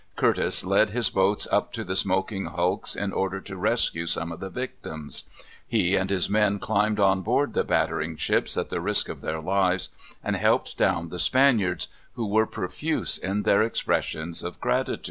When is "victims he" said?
4.49-5.95